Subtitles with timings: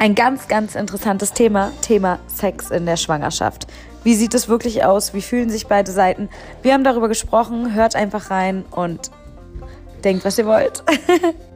[0.00, 3.66] ein ganz, ganz interessantes Thema, Thema Sex in der Schwangerschaft.
[4.02, 5.12] Wie sieht es wirklich aus?
[5.12, 6.30] Wie fühlen sich beide Seiten?
[6.62, 7.74] Wir haben darüber gesprochen.
[7.74, 9.10] Hört einfach rein und
[10.02, 10.82] denkt, was ihr wollt.